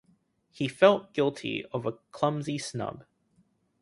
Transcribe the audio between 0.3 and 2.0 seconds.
He felt guilty of a